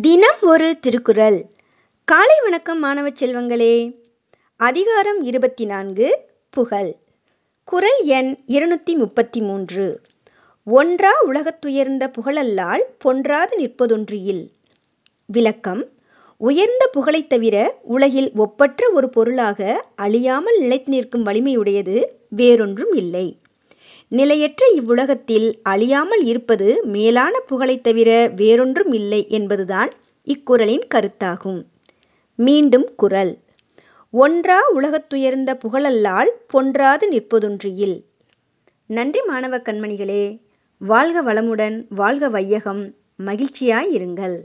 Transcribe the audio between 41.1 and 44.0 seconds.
வளமுடன் வாழ்க வையகம். மகிழ்ச்சியாய்